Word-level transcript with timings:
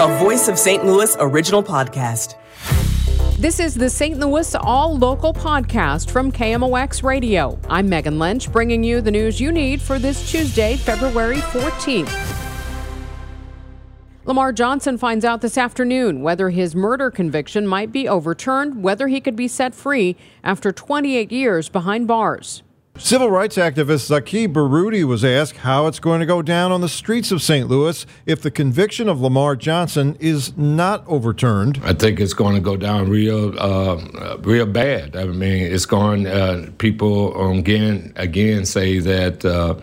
a 0.00 0.18
Voice 0.18 0.48
of 0.48 0.58
St. 0.58 0.82
Louis 0.82 1.14
original 1.20 1.62
podcast. 1.62 2.36
This 3.36 3.60
is 3.60 3.74
the 3.74 3.90
St. 3.90 4.18
Louis 4.18 4.54
All 4.54 4.96
Local 4.96 5.34
podcast 5.34 6.10
from 6.10 6.32
KMOX 6.32 7.02
Radio. 7.02 7.58
I'm 7.68 7.86
Megan 7.86 8.18
Lynch, 8.18 8.50
bringing 8.50 8.82
you 8.82 9.02
the 9.02 9.10
news 9.10 9.42
you 9.42 9.52
need 9.52 9.82
for 9.82 9.98
this 9.98 10.30
Tuesday, 10.30 10.76
February 10.78 11.36
14th. 11.36 12.10
Lamar 14.24 14.54
Johnson 14.54 14.96
finds 14.96 15.26
out 15.26 15.42
this 15.42 15.58
afternoon 15.58 16.22
whether 16.22 16.48
his 16.48 16.74
murder 16.74 17.10
conviction 17.10 17.66
might 17.66 17.92
be 17.92 18.08
overturned, 18.08 18.82
whether 18.82 19.06
he 19.06 19.20
could 19.20 19.36
be 19.36 19.48
set 19.48 19.74
free 19.74 20.16
after 20.42 20.72
28 20.72 21.30
years 21.30 21.68
behind 21.68 22.08
bars. 22.08 22.62
Civil 22.98 23.30
rights 23.30 23.56
activist 23.56 24.06
Zaki 24.06 24.46
Baruti 24.46 25.04
was 25.04 25.24
asked 25.24 25.58
how 25.58 25.86
it's 25.86 25.98
going 25.98 26.20
to 26.20 26.26
go 26.26 26.42
down 26.42 26.70
on 26.70 26.80
the 26.80 26.88
streets 26.88 27.32
of 27.32 27.40
St. 27.40 27.68
Louis 27.68 28.04
if 28.26 28.42
the 28.42 28.50
conviction 28.50 29.08
of 29.08 29.20
Lamar 29.20 29.56
Johnson 29.56 30.16
is 30.20 30.56
not 30.56 31.04
overturned. 31.06 31.80
I 31.82 31.94
think 31.94 32.20
it's 32.20 32.34
going 32.34 32.56
to 32.56 32.60
go 32.60 32.76
down 32.76 33.08
real, 33.08 33.58
uh, 33.58 34.36
real 34.40 34.66
bad. 34.66 35.16
I 35.16 35.24
mean, 35.24 35.72
it's 35.72 35.86
going. 35.86 36.26
Uh, 36.26 36.70
people 36.78 37.58
again, 37.58 38.12
again 38.16 38.66
say 38.66 38.98
that. 38.98 39.44
Uh, 39.44 39.76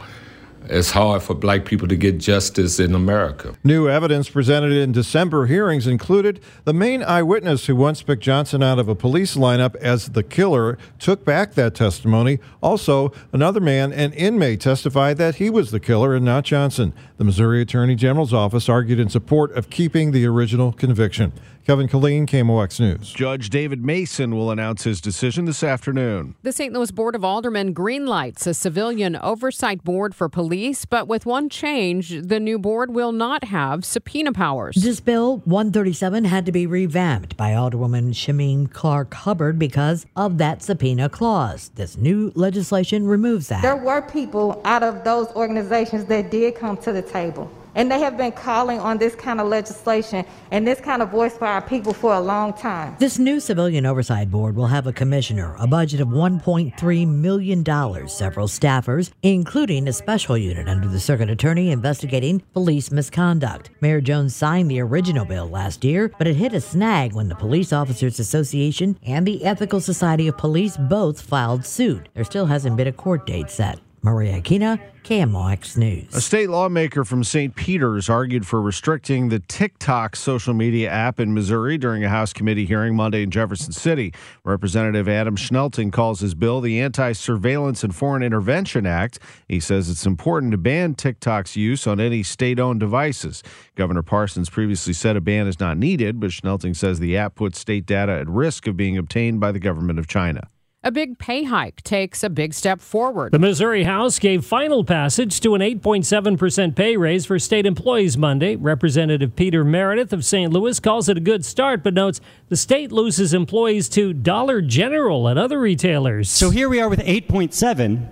it's 0.69 0.91
hard 0.91 1.23
for 1.23 1.33
black 1.33 1.65
people 1.65 1.87
to 1.87 1.95
get 1.95 2.17
justice 2.17 2.79
in 2.79 2.93
America. 2.93 3.53
New 3.63 3.89
evidence 3.89 4.29
presented 4.29 4.71
in 4.71 4.91
December 4.91 5.45
hearings 5.45 5.87
included 5.87 6.39
the 6.65 6.73
main 6.73 7.03
eyewitness 7.03 7.65
who 7.67 7.75
once 7.75 8.01
picked 8.01 8.23
Johnson 8.23 8.61
out 8.61 8.79
of 8.79 8.87
a 8.87 8.95
police 8.95 9.35
lineup 9.35 9.75
as 9.77 10.09
the 10.09 10.23
killer 10.23 10.77
took 10.99 11.23
back 11.23 11.53
that 11.53 11.75
testimony. 11.75 12.39
Also, 12.61 13.11
another 13.31 13.59
man, 13.59 13.91
an 13.93 14.13
inmate, 14.13 14.61
testified 14.61 15.17
that 15.17 15.35
he 15.35 15.49
was 15.49 15.71
the 15.71 15.79
killer 15.79 16.15
and 16.15 16.25
not 16.25 16.43
Johnson. 16.43 16.93
The 17.17 17.23
Missouri 17.23 17.61
Attorney 17.61 17.95
General's 17.95 18.33
office 18.33 18.69
argued 18.69 18.99
in 18.99 19.09
support 19.09 19.51
of 19.53 19.69
keeping 19.69 20.11
the 20.11 20.25
original 20.25 20.71
conviction. 20.71 21.33
Kevin 21.67 21.89
Killeen, 21.89 22.25
KMOX 22.25 22.79
News. 22.79 23.11
Judge 23.11 23.49
David 23.49 23.83
Mason 23.83 24.33
will 24.33 24.51
announce 24.51 24.85
his 24.85 25.01
decision 25.01 25.43
this 25.43 25.63
afternoon. 25.63 26.33
The 26.41 26.53
St. 26.53 26.73
Louis 26.73 26.91
Board 26.91 27.13
of 27.13 27.25
Aldermen 27.25 27.73
greenlights 27.73 28.47
a 28.47 28.53
civilian 28.53 29.17
oversight 29.17 29.83
board 29.83 30.15
for 30.15 30.29
police, 30.29 30.85
but 30.85 31.09
with 31.09 31.25
one 31.25 31.49
change, 31.49 32.21
the 32.21 32.39
new 32.39 32.57
board 32.57 32.91
will 32.91 33.11
not 33.11 33.43
have 33.43 33.83
subpoena 33.83 34.31
powers. 34.31 34.77
This 34.77 35.01
bill 35.01 35.39
137 35.39 36.23
had 36.23 36.45
to 36.45 36.53
be 36.53 36.65
revamped 36.65 37.35
by 37.35 37.51
Alderwoman 37.51 38.13
Shameem 38.13 38.71
Clark 38.71 39.13
Hubbard 39.13 39.59
because 39.59 40.05
of 40.15 40.37
that 40.37 40.63
subpoena 40.63 41.09
clause. 41.09 41.71
This 41.75 41.97
new 41.97 42.31
legislation 42.33 43.05
removes 43.05 43.49
that. 43.49 43.61
There 43.61 43.75
were 43.75 44.03
people 44.03 44.61
out 44.63 44.83
of 44.83 45.03
those 45.03 45.27
organizations 45.35 46.05
that 46.05 46.31
did 46.31 46.55
come 46.55 46.77
to 46.77 46.93
the 46.93 47.01
table. 47.01 47.51
And 47.77 47.91
they 47.91 47.99
have 47.99 48.17
been 48.17 48.31
calling 48.31 48.79
on 48.79 48.97
this 48.97 49.13
kind 49.13 49.39
of 49.39 49.47
legislation 49.47 50.25
and 50.49 50.65
this 50.65 50.81
kind 50.81 51.03
of 51.03 51.09
voice 51.09 51.37
for 51.37 51.45
our 51.45 51.61
people 51.61 51.93
for 51.93 52.15
a 52.15 52.19
long 52.19 52.53
time. 52.53 52.95
This 52.97 53.19
new 53.19 53.39
Civilian 53.39 53.85
Oversight 53.85 54.31
Board 54.31 54.55
will 54.55 54.65
have 54.65 54.87
a 54.87 54.91
commissioner, 54.91 55.55
a 55.59 55.67
budget 55.67 56.01
of 56.01 56.07
$1.3 56.07 57.07
million, 57.07 57.63
several 58.07 58.47
staffers, 58.47 59.11
including 59.21 59.87
a 59.87 59.93
special 59.93 60.35
unit 60.35 60.67
under 60.67 60.87
the 60.87 60.99
circuit 60.99 61.29
attorney 61.29 61.69
investigating 61.69 62.41
police 62.51 62.89
misconduct. 62.89 63.69
Mayor 63.79 64.01
Jones 64.01 64.35
signed 64.35 64.71
the 64.71 64.79
original 64.79 65.25
bill 65.25 65.47
last 65.47 65.85
year, 65.85 66.11
but 66.17 66.25
it 66.25 66.35
hit 66.35 66.53
a 66.53 66.61
snag 66.61 67.13
when 67.13 67.29
the 67.29 67.35
Police 67.35 67.71
Officers 67.71 68.19
Association 68.19 68.97
and 69.03 69.27
the 69.27 69.45
Ethical 69.45 69.81
Society 69.81 70.27
of 70.27 70.35
Police 70.35 70.77
both 70.77 71.21
filed 71.21 71.63
suit. 71.63 72.09
There 72.15 72.23
still 72.23 72.47
hasn't 72.47 72.75
been 72.75 72.87
a 72.87 72.91
court 72.91 73.27
date 73.27 73.51
set. 73.51 73.79
Maria 74.07 74.39
Aquina, 74.39 74.79
KMOX 75.03 75.75
News. 75.75 76.15
A 76.15 76.21
state 76.21 76.49
lawmaker 76.49 77.03
from 77.03 77.25
St. 77.25 77.53
Peter's 77.57 78.09
argued 78.09 78.47
for 78.47 78.61
restricting 78.61 79.27
the 79.27 79.39
TikTok 79.39 80.15
social 80.15 80.53
media 80.53 80.89
app 80.89 81.19
in 81.19 81.33
Missouri 81.33 81.77
during 81.77 82.05
a 82.05 82.09
House 82.09 82.31
committee 82.31 82.65
hearing 82.65 82.95
Monday 82.95 83.21
in 83.21 83.31
Jefferson 83.31 83.73
City. 83.73 84.13
Representative 84.45 85.09
Adam 85.09 85.35
Schnelting 85.35 85.91
calls 85.91 86.21
his 86.21 86.35
bill 86.35 86.61
the 86.61 86.79
Anti 86.79 87.11
Surveillance 87.11 87.83
and 87.83 87.93
Foreign 87.93 88.23
Intervention 88.23 88.85
Act. 88.85 89.19
He 89.49 89.59
says 89.59 89.89
it's 89.89 90.05
important 90.05 90.53
to 90.53 90.57
ban 90.57 90.95
TikTok's 90.95 91.57
use 91.57 91.85
on 91.85 91.99
any 91.99 92.23
state 92.23 92.61
owned 92.61 92.79
devices. 92.79 93.43
Governor 93.75 94.03
Parsons 94.03 94.49
previously 94.49 94.93
said 94.93 95.17
a 95.17 95.21
ban 95.21 95.47
is 95.47 95.59
not 95.59 95.77
needed, 95.77 96.21
but 96.21 96.29
Schnelting 96.29 96.77
says 96.77 96.99
the 96.99 97.17
app 97.17 97.35
puts 97.35 97.59
state 97.59 97.85
data 97.85 98.13
at 98.13 98.29
risk 98.29 98.67
of 98.67 98.77
being 98.77 98.97
obtained 98.97 99.41
by 99.41 99.51
the 99.51 99.59
government 99.59 99.99
of 99.99 100.07
China. 100.07 100.47
A 100.83 100.91
big 100.91 101.17
pay 101.17 101.43
hike 101.43 101.81
takes 101.81 102.23
a 102.23 102.29
big 102.29 102.53
step 102.53 102.79
forward. 102.79 103.33
The 103.33 103.39
Missouri 103.39 103.83
House 103.83 104.19
gave 104.19 104.45
final 104.45 104.83
passage 104.83 105.39
to 105.41 105.55
an 105.55 105.59
8.7% 105.59 106.75
pay 106.75 106.95
raise 106.95 107.25
for 107.25 107.39
state 107.39 107.65
employees 107.65 108.15
Monday. 108.15 108.55
Representative 108.55 109.35
Peter 109.35 109.65
Meredith 109.65 110.13
of 110.13 110.23
St. 110.23 110.53
Louis 110.53 110.79
calls 110.79 111.09
it 111.09 111.17
a 111.17 111.19
good 111.19 111.43
start, 111.43 111.83
but 111.83 111.95
notes 111.95 112.21
the 112.49 112.55
state 112.55 112.91
loses 112.91 113.33
employees 113.33 113.89
to 113.89 114.13
Dollar 114.13 114.61
General 114.61 115.27
and 115.27 115.39
other 115.39 115.59
retailers. 115.59 116.29
So 116.29 116.51
here 116.51 116.69
we 116.69 116.79
are 116.79 116.87
with 116.87 116.99
8.7 116.99 118.09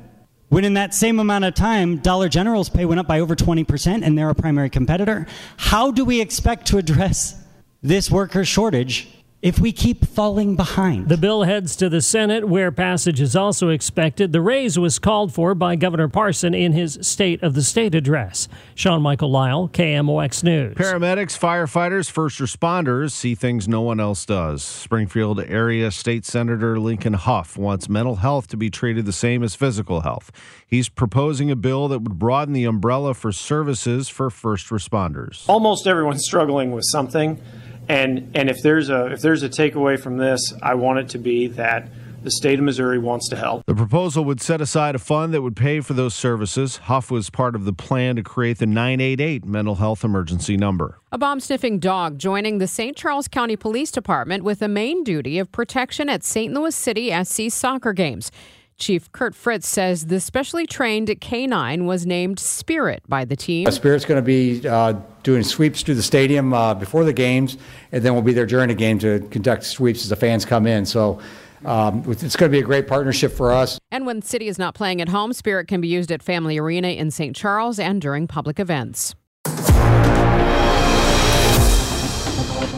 when 0.50 0.66
in 0.66 0.74
that 0.74 0.94
same 0.94 1.20
amount 1.20 1.46
of 1.46 1.54
time, 1.54 1.98
Dollar 1.98 2.30
General's 2.30 2.70
pay 2.70 2.86
went 2.86 3.00
up 3.00 3.08
by 3.08 3.20
over 3.20 3.36
20% 3.36 4.06
and 4.06 4.18
they're 4.18 4.30
a 4.30 4.36
primary 4.36 4.70
competitor. 4.70 5.28
How 5.58 5.92
do 5.92 6.04
we 6.04 6.20
expect 6.22 6.68
to 6.68 6.78
address 6.78 7.42
this 7.82 8.12
worker 8.12 8.44
shortage 8.46 9.08
if 9.46 9.60
we 9.60 9.72
keep 9.72 10.04
falling 10.08 10.56
behind. 10.56 11.08
The 11.08 11.18
bill 11.18 11.44
heads 11.44 11.76
to 11.76 11.88
the 11.88 12.02
Senate, 12.02 12.50
where 12.50 12.72
passage 12.72 13.22
is 13.22 13.36
also 13.36 13.70
expected. 13.70 14.34
The 14.34 14.42
raise 14.42 14.80
was 14.80 14.98
called 14.98 15.32
for 15.32 15.54
by 15.54 15.76
Governor 15.76 16.08
Parson 16.08 16.56
in 16.56 16.72
his 16.72 16.98
State 17.04 17.44
of 17.44 17.54
the 17.54 17.62
State 17.62 17.94
address. 17.94 18.48
Sean 18.74 19.04
Michael 19.04 19.30
Lyle, 19.30 19.70
KMOX 19.72 20.44
News. 20.44 20.76
Paramedics, 20.76 21.38
firefighters, 21.38 22.10
first 22.10 22.40
responders 22.40 23.12
see 23.12 23.36
things 23.36 23.68
no 23.68 23.82
one 23.82 24.00
else 24.00 24.26
does. 24.26 24.64
Springfield 24.64 25.40
area 25.42 25.92
State 25.92 26.26
Senator 26.26 26.80
Lincoln 26.80 27.14
Hough 27.14 27.56
wants 27.56 27.88
mental 27.88 28.16
health 28.16 28.48
to 28.48 28.58
be 28.58 28.72
treated 28.72 29.06
the 29.06 29.14
same 29.14 29.44
as 29.44 29.54
physical 29.54 30.02
health. 30.02 30.32
He's 30.66 30.90
proposing 30.90 31.52
a 31.52 31.56
bill 31.56 31.88
that 31.90 32.00
would 32.00 32.18
broaden 32.18 32.56
the 32.56 32.66
umbrella 32.66 33.14
for 33.14 33.32
services 33.32 34.10
for 34.10 34.32
first 34.32 34.70
responders. 34.70 35.48
Almost 35.48 35.86
everyone's 35.86 36.26
struggling 36.26 36.72
with 36.72 36.86
something. 36.88 37.40
And 37.88 38.32
and 38.36 38.50
if 38.50 38.62
there's 38.62 38.90
a 38.90 39.08
if 39.08 39.22
there's 39.22 39.44
a 39.44 39.50
takeaway 39.50 40.00
from 40.00 40.18
this, 40.18 40.54
I 40.62 40.76
want 40.76 41.00
it 41.00 41.10
to 41.10 41.18
be 41.18 41.48
that 41.48 41.90
the 42.26 42.32
state 42.32 42.58
of 42.58 42.66
Missouri 42.66 42.98
wants 42.98 43.30
to 43.30 43.36
help. 43.36 43.64
The 43.68 43.76
proposal 43.76 44.26
would 44.26 44.42
set 44.42 44.60
aside 44.60 44.96
a 44.96 45.00
fund 45.00 45.32
that 45.36 45.44
would 45.44 45.56
pay 45.56 45.80
for 45.80 45.94
those 45.94 46.16
services. 46.16 46.78
Hough 46.78 47.12
was 47.12 47.30
part 47.30 47.56
of 47.56 47.66
the 47.66 47.74
plan 47.74 48.16
to 48.16 48.24
create 48.24 48.58
the 48.58 48.66
988 48.66 49.46
mental 49.46 49.76
health 49.76 50.04
emergency 50.04 50.58
number. 50.58 51.00
A 51.12 51.20
bomb 51.20 51.40
sniffing 51.40 51.78
dog 51.78 52.18
joining 52.18 52.58
the 52.58 52.68
St. 52.68 52.98
Charles 52.98 53.28
County 53.28 53.56
Police 53.56 53.92
Department 53.92 54.44
with 54.44 54.58
the 54.58 54.68
main 54.68 55.04
duty 55.04 55.38
of 55.38 55.52
protection 55.52 56.10
at 56.10 56.24
St. 56.24 56.52
Louis 56.52 56.76
City 56.76 57.14
SC 57.24 57.44
soccer 57.50 57.94
games. 57.94 58.32
Chief 58.78 59.12
Kurt 59.12 59.34
Frisz 59.34 59.64
says 59.64 60.08
the 60.08 60.20
specially 60.20 60.68
trained 60.68 61.14
canine 61.22 61.86
was 61.86 62.06
named 62.06 62.40
Spirit 62.40 63.04
by 63.08 63.24
the 63.24 63.36
team. 63.36 63.70
Spirit's 63.72 64.06
going 64.06 64.22
to 64.22 64.26
be 64.26 64.68
uh, 64.68 64.94
doing 65.24 65.44
sweeps 65.44 65.82
through 65.82 65.96
the 65.96 66.04
stadium 66.04 66.54
uh, 66.54 66.74
before 66.74 67.06
the 67.06 67.14
games, 67.14 67.58
and 67.92 68.04
then 68.04 68.14
we'll 68.14 68.22
be 68.22 68.34
there 68.34 68.46
during 68.46 68.68
the 68.68 68.76
game 68.76 69.00
to 69.00 69.20
conduct 69.32 69.64
sweeps 69.64 70.04
as 70.04 70.10
the 70.10 70.16
fans 70.16 70.44
come 70.44 70.68
in. 70.68 70.86
So 70.86 71.20
um, 71.64 72.04
it's 72.08 72.36
going 72.36 72.52
to 72.52 72.56
be 72.56 72.60
a 72.60 72.66
great 72.66 72.88
partnership 72.88 73.32
for 73.32 73.52
us. 73.52 73.80
And 73.92 74.06
when 74.06 74.22
City 74.22 74.48
is 74.48 74.60
not 74.60 74.76
playing 74.76 75.02
at 75.02 75.10
home, 75.10 75.34
Spirit 75.34 75.68
can 75.68 75.82
be 75.82 75.88
used 75.88 76.12
at 76.12 76.22
Family 76.22 76.58
Arena 76.58 76.90
in 76.90 77.12
St. 77.12 77.36
Charles 77.36 77.80
and 77.80 78.02
during 78.02 78.28
public 78.28 78.60
events. 78.60 79.16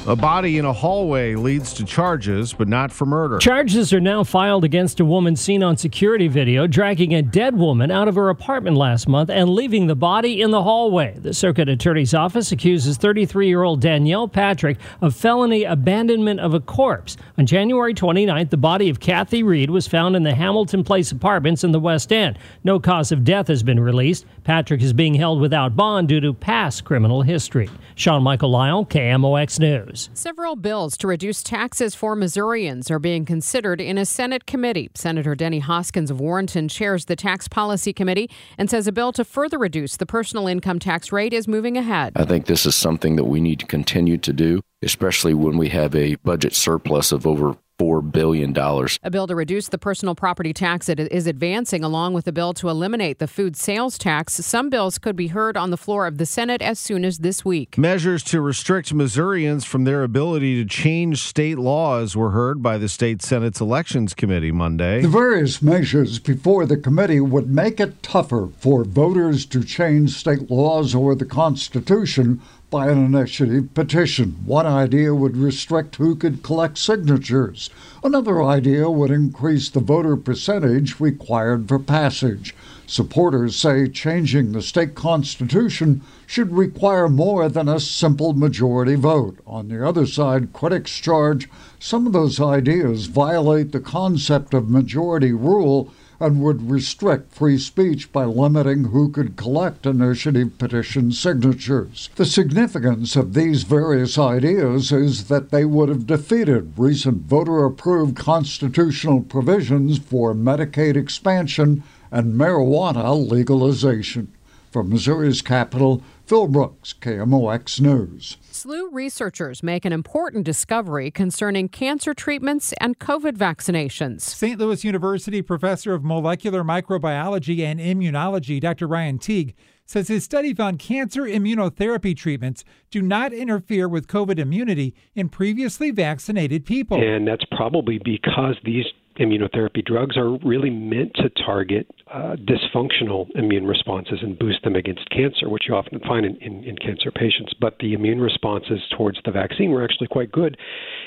A 0.07 0.15
body 0.15 0.57
in 0.57 0.63
a 0.63 0.71
hallway 0.71 1.35
leads 1.35 1.73
to 1.73 1.83
charges, 1.83 2.53
but 2.53 2.69
not 2.69 2.93
for 2.93 3.05
murder. 3.05 3.39
Charges 3.39 3.91
are 3.91 3.99
now 3.99 4.23
filed 4.23 4.63
against 4.63 5.01
a 5.01 5.05
woman 5.05 5.35
seen 5.35 5.61
on 5.61 5.75
security 5.75 6.29
video 6.29 6.65
dragging 6.65 7.13
a 7.13 7.21
dead 7.21 7.57
woman 7.57 7.91
out 7.91 8.07
of 8.07 8.15
her 8.15 8.29
apartment 8.29 8.77
last 8.77 9.09
month 9.09 9.29
and 9.29 9.49
leaving 9.49 9.87
the 9.87 9.97
body 9.97 10.41
in 10.41 10.51
the 10.51 10.63
hallway. 10.63 11.17
The 11.19 11.33
circuit 11.33 11.67
attorney's 11.67 12.13
office 12.13 12.53
accuses 12.53 12.95
33 12.95 13.49
year 13.49 13.63
old 13.63 13.81
Danielle 13.81 14.29
Patrick 14.29 14.77
of 15.01 15.13
felony 15.13 15.65
abandonment 15.65 16.39
of 16.39 16.53
a 16.53 16.61
corpse. 16.61 17.17
On 17.37 17.45
January 17.45 17.93
29th, 17.93 18.49
the 18.49 18.55
body 18.55 18.89
of 18.89 19.01
Kathy 19.01 19.43
Reed 19.43 19.69
was 19.69 19.87
found 19.87 20.15
in 20.15 20.23
the 20.23 20.33
Hamilton 20.33 20.85
Place 20.85 21.11
apartments 21.11 21.65
in 21.65 21.73
the 21.73 21.81
West 21.81 22.13
End. 22.13 22.39
No 22.63 22.79
cause 22.79 23.11
of 23.11 23.25
death 23.25 23.49
has 23.49 23.61
been 23.61 23.81
released. 23.81 24.25
Patrick 24.45 24.81
is 24.81 24.93
being 24.93 25.15
held 25.15 25.41
without 25.41 25.75
bond 25.75 26.07
due 26.07 26.21
to 26.21 26.33
past 26.33 26.85
criminal 26.85 27.23
history. 27.23 27.69
Sean 27.95 28.23
Michael 28.23 28.51
Lyle, 28.51 28.85
KMOX 28.85 29.59
News. 29.59 29.96
Several 30.13 30.55
bills 30.55 30.95
to 30.97 31.07
reduce 31.07 31.41
taxes 31.41 31.95
for 31.95 32.15
Missourians 32.15 32.91
are 32.91 32.99
being 32.99 33.25
considered 33.25 33.81
in 33.81 33.97
a 33.97 34.05
Senate 34.05 34.45
committee. 34.45 34.89
Senator 34.95 35.35
Denny 35.35 35.59
Hoskins 35.59 36.11
of 36.11 36.19
Warrenton 36.19 36.67
chairs 36.67 37.05
the 37.05 37.15
Tax 37.15 37.47
Policy 37.47 37.93
Committee 37.93 38.29
and 38.57 38.69
says 38.69 38.87
a 38.87 38.91
bill 38.91 39.11
to 39.13 39.23
further 39.23 39.57
reduce 39.57 39.97
the 39.97 40.05
personal 40.05 40.47
income 40.47 40.79
tax 40.79 41.11
rate 41.11 41.33
is 41.33 41.47
moving 41.47 41.77
ahead. 41.77 42.13
I 42.15 42.25
think 42.25 42.45
this 42.45 42.65
is 42.65 42.75
something 42.75 43.15
that 43.15 43.25
we 43.25 43.39
need 43.39 43.59
to 43.59 43.65
continue 43.65 44.17
to 44.19 44.33
do, 44.33 44.61
especially 44.81 45.33
when 45.33 45.57
we 45.57 45.69
have 45.69 45.95
a 45.95 46.15
budget 46.15 46.53
surplus 46.53 47.11
of 47.11 47.25
over 47.25 47.57
$4 47.79 48.11
billion. 48.11 48.57
A 49.03 49.11
bill 49.11 49.27
to 49.27 49.35
reduce 49.35 49.69
the 49.69 49.77
personal 49.77 50.15
property 50.15 50.51
tax 50.51 50.89
is 50.89 51.27
advancing, 51.27 51.83
along 51.83 52.13
with 52.13 52.27
a 52.27 52.31
bill 52.31 52.53
to 52.55 52.69
eliminate 52.69 53.19
the 53.19 53.27
food 53.27 53.55
sales 53.55 53.97
tax. 53.97 54.33
Some 54.33 54.69
bills 54.69 54.97
could 54.97 55.15
be 55.15 55.27
heard 55.27 55.55
on 55.55 55.69
the 55.69 55.77
floor 55.77 56.07
of 56.07 56.17
the 56.17 56.25
Senate 56.25 56.61
as 56.61 56.79
soon 56.79 57.05
as 57.05 57.19
this 57.19 57.45
week. 57.45 57.77
Measures 57.77 58.23
to 58.23 58.41
restrict 58.41 58.93
Missourians 58.93 59.63
from 59.63 59.83
their 59.83 60.03
ability 60.03 60.63
to 60.63 60.67
change 60.67 61.21
state 61.21 61.59
laws 61.59 62.15
were 62.15 62.31
heard 62.31 62.63
by 62.63 62.77
the 62.77 62.89
state 62.89 63.21
Senate's 63.21 63.61
Elections 63.61 64.13
Committee 64.13 64.51
Monday. 64.51 65.01
The 65.01 65.07
various 65.07 65.61
measures 65.61 66.19
before 66.19 66.65
the 66.65 66.77
committee 66.77 67.19
would 67.19 67.49
make 67.49 67.79
it 67.79 68.01
tougher 68.01 68.49
for 68.57 68.83
voters 68.83 69.45
to 69.47 69.63
change 69.63 70.11
state 70.11 70.49
laws 70.49 70.95
or 70.95 71.13
the 71.13 71.25
Constitution 71.25 72.41
by 72.69 72.89
an 72.89 73.03
initiative 73.03 73.73
petition. 73.73 74.37
One 74.45 74.65
idea 74.65 75.15
would 75.15 75.37
restrict 75.37 75.95
who 75.95 76.15
could 76.15 76.43
collect 76.43 76.77
signatures. 76.77 77.69
Another 78.03 78.43
idea 78.43 78.89
would 78.89 79.09
increase 79.09 79.69
the 79.69 79.79
voter 79.79 80.17
percentage 80.17 80.99
required 80.99 81.69
for 81.69 81.79
passage. 81.79 82.53
Supporters 82.85 83.55
say 83.55 83.87
changing 83.87 84.51
the 84.51 84.61
state 84.61 84.95
constitution 84.95 86.01
should 86.25 86.51
require 86.51 87.07
more 87.07 87.47
than 87.47 87.69
a 87.69 87.79
simple 87.79 88.33
majority 88.33 88.95
vote. 88.95 89.39
On 89.47 89.69
the 89.69 89.85
other 89.85 90.05
side, 90.05 90.51
critics 90.51 90.97
charge 90.97 91.49
some 91.79 92.05
of 92.05 92.13
those 92.13 92.39
ideas 92.41 93.05
violate 93.05 93.71
the 93.71 93.79
concept 93.79 94.53
of 94.53 94.69
majority 94.69 95.31
rule 95.31 95.91
and 96.19 96.41
would 96.41 96.69
restrict 96.69 97.33
free 97.33 97.57
speech 97.57 98.11
by 98.11 98.25
limiting 98.25 98.85
who 98.85 99.09
could 99.09 99.35
collect 99.35 99.85
initiative 99.85 100.57
petition 100.57 101.11
signatures. 101.11 102.09
The 102.15 102.25
significance 102.25 103.15
of 103.15 103.33
these 103.33 103.63
various 103.63 104.17
ideas 104.17 104.91
is 104.91 105.27
that 105.27 105.51
they 105.51 105.65
would 105.65 105.89
have 105.89 106.07
defeated 106.07 106.73
recent 106.77 107.23
voter 107.23 107.65
approved 107.65 108.15
constitutional 108.17 109.21
provisions 109.21 109.99
for 109.99 110.33
Medicaid 110.33 110.95
expansion 110.95 111.83
and 112.11 112.33
marijuana 112.33 113.29
legalization. 113.29 114.31
From 114.71 114.89
Missouri's 114.89 115.41
capital, 115.41 116.03
Phil 116.27 116.49
Brooks, 116.49 116.93
KMOX 116.99 117.79
News. 117.79 118.35
SLU 118.51 118.89
researchers 118.91 119.63
make 119.63 119.85
an 119.85 119.93
important 119.93 120.43
discovery 120.43 121.09
concerning 121.09 121.69
cancer 121.69 122.13
treatments 122.13 122.73
and 122.81 122.99
COVID 122.99 123.37
vaccinations. 123.37 124.19
St. 124.23 124.59
Louis 124.59 124.83
University 124.83 125.41
professor 125.41 125.93
of 125.93 126.03
molecular 126.03 126.65
microbiology 126.65 127.61
and 127.61 127.79
immunology, 127.79 128.59
Dr. 128.59 128.87
Ryan 128.87 129.19
Teague, 129.19 129.55
says 129.85 130.09
his 130.09 130.25
study 130.25 130.53
found 130.53 130.79
cancer 130.79 131.21
immunotherapy 131.21 132.13
treatments 132.13 132.65
do 132.91 133.01
not 133.01 133.31
interfere 133.31 133.87
with 133.87 134.07
COVID 134.07 134.37
immunity 134.37 134.93
in 135.15 135.29
previously 135.29 135.91
vaccinated 135.91 136.65
people. 136.65 137.01
And 137.01 137.25
that's 137.25 137.45
probably 137.55 137.99
because 138.03 138.57
these 138.65 138.85
immunotherapy 139.19 139.83
drugs 139.85 140.17
are 140.17 140.37
really 140.45 140.69
meant 140.69 141.13
to 141.15 141.29
target 141.45 141.89
uh, 142.13 142.35
dysfunctional 142.35 143.27
immune 143.35 143.65
responses 143.65 144.19
and 144.21 144.37
boost 144.39 144.63
them 144.63 144.75
against 144.75 145.09
cancer, 145.09 145.49
which 145.49 145.63
you 145.67 145.75
often 145.75 145.99
find 146.01 146.25
in, 146.25 146.35
in, 146.37 146.63
in, 146.63 146.75
cancer 146.77 147.11
patients. 147.11 147.53
But 147.59 147.77
the 147.79 147.93
immune 147.93 148.21
responses 148.21 148.79
towards 148.95 149.19
the 149.25 149.31
vaccine 149.31 149.71
were 149.71 149.83
actually 149.83 150.07
quite 150.07 150.31
good 150.31 150.57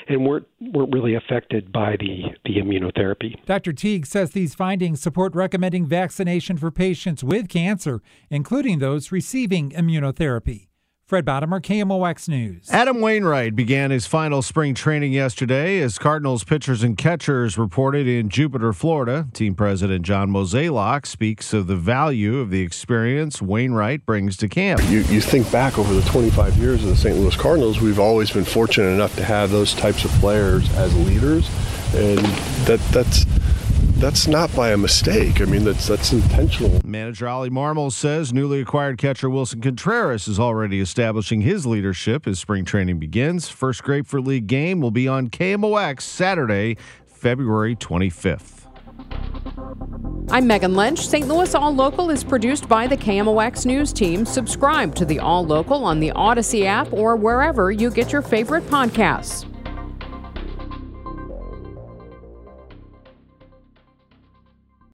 and 0.07 0.25
weren't, 0.25 0.47
weren't 0.59 0.93
really 0.93 1.15
affected 1.15 1.71
by 1.71 1.95
the, 1.99 2.23
the 2.45 2.57
immunotherapy. 2.57 3.43
Dr. 3.45 3.73
Teague 3.73 4.05
says 4.05 4.31
these 4.31 4.53
findings 4.53 5.01
support 5.01 5.33
recommending 5.35 5.85
vaccination 5.85 6.57
for 6.57 6.71
patients 6.71 7.23
with 7.23 7.49
cancer, 7.49 8.01
including 8.29 8.79
those 8.79 9.11
receiving 9.11 9.71
immunotherapy. 9.71 10.70
Fred 11.11 11.25
Bodimer, 11.25 11.59
KMOX 11.59 12.29
News. 12.29 12.69
Adam 12.71 13.01
Wainwright 13.01 13.53
began 13.53 13.91
his 13.91 14.07
final 14.07 14.41
spring 14.41 14.73
training 14.73 15.11
yesterday 15.11 15.81
as 15.81 15.97
Cardinals 15.97 16.45
pitchers 16.45 16.83
and 16.83 16.97
catchers 16.97 17.57
reported 17.57 18.07
in 18.07 18.29
Jupiter, 18.29 18.71
Florida. 18.71 19.27
Team 19.33 19.53
president 19.53 20.05
John 20.05 20.29
Mozeliak 20.29 21.05
speaks 21.05 21.51
of 21.51 21.67
the 21.67 21.75
value 21.75 22.39
of 22.39 22.49
the 22.49 22.61
experience 22.61 23.41
Wainwright 23.41 24.05
brings 24.05 24.37
to 24.37 24.47
camp. 24.47 24.81
You, 24.85 24.99
you 24.99 25.19
think 25.19 25.51
back 25.51 25.77
over 25.77 25.93
the 25.93 26.09
25 26.09 26.55
years 26.55 26.81
of 26.81 26.91
the 26.91 26.95
St. 26.95 27.17
Louis 27.17 27.35
Cardinals, 27.35 27.81
we've 27.81 27.99
always 27.99 28.31
been 28.31 28.45
fortunate 28.45 28.87
enough 28.87 29.13
to 29.17 29.23
have 29.25 29.51
those 29.51 29.73
types 29.73 30.05
of 30.05 30.11
players 30.11 30.73
as 30.77 30.95
leaders, 30.95 31.45
and 31.93 32.19
that 32.67 32.79
that's 32.93 33.25
that's 34.01 34.25
not 34.25 34.53
by 34.55 34.71
a 34.71 34.77
mistake. 34.77 35.41
I 35.41 35.45
mean, 35.45 35.63
that's 35.63 35.87
that's 35.87 36.11
intentional. 36.11 36.81
Manager 36.83 37.27
Ollie 37.27 37.51
Marmol 37.51 37.91
says 37.91 38.33
newly 38.33 38.59
acquired 38.59 38.97
catcher 38.97 39.29
Willson 39.29 39.61
Contreras 39.61 40.27
is 40.27 40.39
already 40.39 40.79
establishing 40.79 41.41
his 41.41 41.67
leadership 41.67 42.25
as 42.25 42.39
spring 42.39 42.65
training 42.65 42.97
begins. 42.97 43.47
First 43.47 43.83
Grapefruit 43.83 44.25
League 44.25 44.47
game 44.47 44.81
will 44.81 44.89
be 44.89 45.07
on 45.07 45.29
KMOX 45.29 46.01
Saturday, 46.01 46.77
February 47.05 47.75
25th. 47.75 48.65
I'm 50.31 50.47
Megan 50.47 50.75
Lynch. 50.75 51.07
St. 51.07 51.27
Louis 51.27 51.53
All 51.53 51.73
Local 51.73 52.09
is 52.09 52.23
produced 52.23 52.67
by 52.67 52.87
the 52.87 52.97
KMOX 52.97 53.67
News 53.67 53.93
team. 53.93 54.25
Subscribe 54.25 54.95
to 54.95 55.05
the 55.05 55.19
All 55.19 55.45
Local 55.45 55.85
on 55.85 55.99
the 55.99 56.09
Odyssey 56.11 56.65
app 56.65 56.91
or 56.91 57.15
wherever 57.15 57.71
you 57.71 57.91
get 57.91 58.11
your 58.11 58.23
favorite 58.23 58.65
podcasts. 58.65 59.50